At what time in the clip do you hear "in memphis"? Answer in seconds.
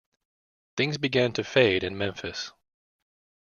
1.83-2.53